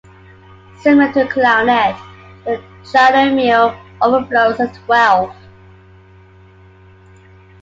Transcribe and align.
Similar 0.81 1.13
to 1.13 1.19
the 1.19 1.27
clarinet, 1.27 1.95
the 2.43 2.59
chalumeau 2.83 3.77
overblows 4.01 4.59
a 4.59 4.67
twelfth. 4.85 5.35